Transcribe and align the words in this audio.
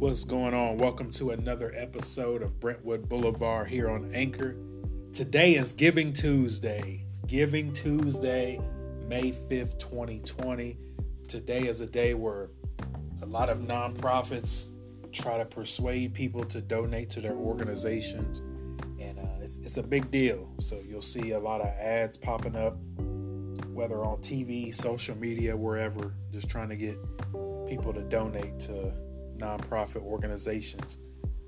What's 0.00 0.24
going 0.24 0.54
on? 0.54 0.78
Welcome 0.78 1.10
to 1.10 1.32
another 1.32 1.74
episode 1.76 2.40
of 2.40 2.58
Brentwood 2.58 3.06
Boulevard 3.06 3.68
here 3.68 3.90
on 3.90 4.10
Anchor. 4.14 4.56
Today 5.12 5.56
is 5.56 5.74
Giving 5.74 6.14
Tuesday. 6.14 7.04
Giving 7.26 7.70
Tuesday, 7.74 8.58
May 9.06 9.30
5th, 9.30 9.78
2020. 9.78 10.78
Today 11.28 11.66
is 11.66 11.82
a 11.82 11.86
day 11.86 12.14
where 12.14 12.48
a 13.20 13.26
lot 13.26 13.50
of 13.50 13.58
nonprofits 13.58 14.70
try 15.12 15.36
to 15.36 15.44
persuade 15.44 16.14
people 16.14 16.44
to 16.44 16.62
donate 16.62 17.10
to 17.10 17.20
their 17.20 17.36
organizations. 17.36 18.38
And 18.98 19.18
uh, 19.18 19.42
it's, 19.42 19.58
it's 19.58 19.76
a 19.76 19.82
big 19.82 20.10
deal. 20.10 20.48
So 20.60 20.80
you'll 20.88 21.02
see 21.02 21.32
a 21.32 21.38
lot 21.38 21.60
of 21.60 21.66
ads 21.66 22.16
popping 22.16 22.56
up, 22.56 22.78
whether 23.74 24.02
on 24.02 24.16
TV, 24.22 24.74
social 24.74 25.18
media, 25.18 25.54
wherever, 25.54 26.14
just 26.32 26.48
trying 26.48 26.70
to 26.70 26.76
get 26.76 26.96
people 27.68 27.92
to 27.92 28.00
donate 28.00 28.58
to 28.60 28.94
nonprofit 29.40 30.02
organizations. 30.02 30.98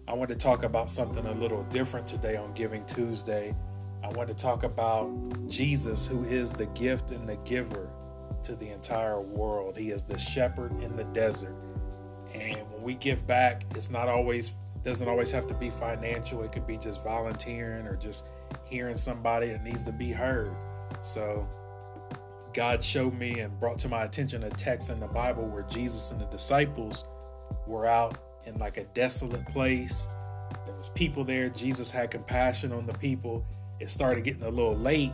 I 0.08 0.14
want 0.14 0.30
to 0.30 0.36
talk 0.36 0.64
about 0.64 0.90
something 0.90 1.24
a 1.26 1.32
little 1.32 1.62
different 1.64 2.06
today 2.06 2.36
on 2.36 2.52
Giving 2.54 2.84
Tuesday. 2.86 3.54
I 4.02 4.08
want 4.08 4.28
to 4.28 4.34
talk 4.34 4.64
about 4.64 5.08
Jesus, 5.48 6.06
who 6.06 6.24
is 6.24 6.50
the 6.50 6.66
gift 6.66 7.12
and 7.12 7.28
the 7.28 7.36
giver 7.36 7.88
to 8.42 8.56
the 8.56 8.70
entire 8.70 9.20
world. 9.20 9.76
He 9.76 9.90
is 9.90 10.02
the 10.02 10.18
shepherd 10.18 10.82
in 10.82 10.96
the 10.96 11.04
desert. 11.04 11.54
And 12.34 12.68
when 12.72 12.82
we 12.82 12.94
give 12.94 13.26
back, 13.26 13.64
it's 13.74 13.90
not 13.90 14.08
always 14.08 14.52
doesn't 14.82 15.08
always 15.08 15.30
have 15.30 15.46
to 15.46 15.54
be 15.54 15.70
financial. 15.70 16.42
It 16.42 16.50
could 16.50 16.66
be 16.66 16.76
just 16.76 17.04
volunteering 17.04 17.86
or 17.86 17.94
just 17.94 18.24
hearing 18.64 18.96
somebody 18.96 19.48
that 19.50 19.62
needs 19.62 19.84
to 19.84 19.92
be 19.92 20.10
heard. 20.10 20.52
So 21.02 21.46
God 22.52 22.82
showed 22.82 23.14
me 23.14 23.40
and 23.40 23.58
brought 23.60 23.78
to 23.80 23.88
my 23.88 24.02
attention 24.02 24.42
a 24.42 24.50
text 24.50 24.90
in 24.90 24.98
the 24.98 25.06
Bible 25.06 25.46
where 25.46 25.62
Jesus 25.62 26.10
and 26.10 26.20
the 26.20 26.26
disciples 26.26 27.04
were 27.66 27.86
out 27.86 28.18
in 28.46 28.58
like 28.58 28.76
a 28.76 28.84
desolate 28.84 29.46
place. 29.46 30.08
There 30.66 30.74
was 30.74 30.88
people 30.90 31.24
there. 31.24 31.48
Jesus 31.48 31.90
had 31.90 32.10
compassion 32.10 32.72
on 32.72 32.86
the 32.86 32.94
people. 32.94 33.44
It 33.80 33.90
started 33.90 34.24
getting 34.24 34.42
a 34.42 34.48
little 34.48 34.76
late. 34.76 35.12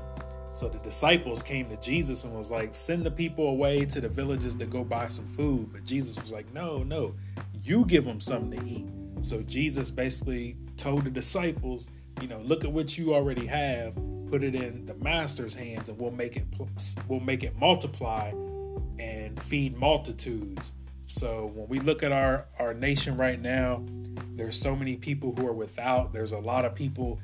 So 0.53 0.69
the 0.69 0.78
disciples 0.78 1.42
came 1.42 1.69
to 1.69 1.77
Jesus 1.77 2.25
and 2.25 2.34
was 2.34 2.50
like, 2.50 2.75
send 2.75 3.05
the 3.05 3.11
people 3.11 3.48
away 3.48 3.84
to 3.84 4.00
the 4.00 4.08
villages 4.08 4.55
to 4.56 4.67
go 4.67 4.83
buy 4.83 5.08
some 5.08 5.28
food. 5.28 5.72
But 5.72 5.84
Jesus 5.84 6.20
was 6.20 6.33
like, 6.33 6.53
no, 6.53 6.83
no, 6.83 7.14
you 7.62 7.84
give 7.84 8.05
them 8.05 8.20
something 8.20 8.58
to 8.58 8.67
eat. 8.67 8.86
So 9.20 9.42
Jesus 9.42 9.91
basically 9.91 10.56
told 10.77 11.05
the 11.05 11.11
disciples, 11.11 11.89
you 12.20 12.28
know, 12.28 12.41
look 12.41 12.64
at 12.64 12.73
what 12.73 12.98
you 12.98 13.14
already 13.14 13.47
have, 13.47 13.95
put 14.30 14.42
it 14.42 14.55
in 14.55 14.86
the 14.86 14.95
master's 14.95 15.55
hands, 15.55 15.89
and 15.89 15.98
we'll 15.98 16.11
make 16.11 16.36
it 16.36 16.45
we'll 17.08 17.20
make 17.20 17.45
it 17.45 17.56
multiply 17.56 18.33
and 18.98 19.41
feed 19.42 19.77
multitudes. 19.77 20.73
So 21.11 21.51
when 21.55 21.69
we 21.69 21.81
look 21.81 22.03
at 22.03 22.12
our 22.12 22.47
our 22.59 22.75
nation 22.75 23.17
right 23.17 23.41
now, 23.41 23.83
there's 24.37 24.61
so 24.61 24.77
many 24.77 24.97
people 24.97 25.34
who 25.34 25.47
are 25.47 25.55
without. 25.55 26.12
There's 26.12 26.33
a 26.33 26.39
lot 26.39 26.67
of 26.67 26.75
people. 26.75 27.19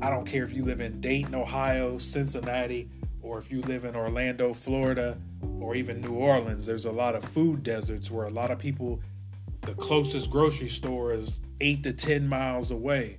I 0.00 0.08
don't 0.08 0.24
care 0.24 0.44
if 0.44 0.52
you 0.52 0.62
live 0.62 0.80
in 0.80 1.00
Dayton, 1.00 1.34
Ohio, 1.34 1.98
Cincinnati, 1.98 2.88
or 3.22 3.40
if 3.40 3.50
you 3.50 3.60
live 3.62 3.84
in 3.84 3.96
Orlando, 3.96 4.54
Florida, 4.54 5.18
or 5.60 5.74
even 5.74 6.00
New 6.00 6.12
Orleans. 6.12 6.64
There's 6.64 6.84
a 6.84 6.92
lot 6.92 7.16
of 7.16 7.24
food 7.24 7.64
deserts 7.64 8.08
where 8.08 8.26
a 8.26 8.30
lot 8.30 8.52
of 8.52 8.58
people. 8.58 9.00
The 9.62 9.74
closest 9.74 10.30
grocery 10.30 10.68
store 10.68 11.12
is 11.12 11.40
eight 11.60 11.82
to 11.82 11.92
ten 11.92 12.28
miles 12.28 12.70
away. 12.70 13.18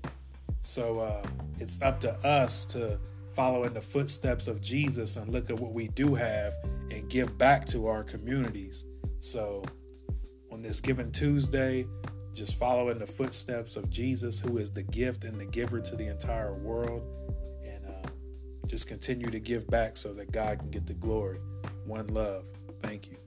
So 0.61 0.99
uh, 0.99 1.27
it's 1.59 1.81
up 1.81 1.99
to 2.01 2.13
us 2.25 2.65
to 2.67 2.99
follow 3.35 3.65
in 3.65 3.73
the 3.73 3.81
footsteps 3.81 4.47
of 4.47 4.61
Jesus 4.61 5.17
and 5.17 5.27
look 5.33 5.49
at 5.49 5.59
what 5.59 5.73
we 5.73 5.89
do 5.89 6.15
have 6.15 6.55
and 6.89 7.09
give 7.09 7.37
back 7.37 7.65
to 7.65 7.87
our 7.87 8.03
communities. 8.03 8.85
So 9.19 9.65
on 10.55 10.61
this 10.61 10.79
Giving 10.79 11.11
Tuesday, 11.11 11.85
just 12.33 12.55
following 12.55 12.97
the 12.97 13.05
footsteps 13.05 13.75
of 13.75 13.89
Jesus, 13.89 14.39
who 14.39 14.57
is 14.57 14.71
the 14.71 14.83
gift 14.83 15.25
and 15.25 15.37
the 15.37 15.43
giver 15.43 15.81
to 15.81 15.97
the 15.97 16.07
entire 16.07 16.53
world, 16.53 17.03
and 17.65 17.85
uh, 17.85 18.07
just 18.65 18.87
continue 18.87 19.29
to 19.29 19.39
give 19.41 19.67
back 19.67 19.97
so 19.97 20.13
that 20.13 20.31
God 20.31 20.59
can 20.59 20.71
get 20.71 20.87
the 20.87 20.93
glory. 20.93 21.39
One 21.85 22.07
love. 22.07 22.45
Thank 22.81 23.07
you. 23.07 23.17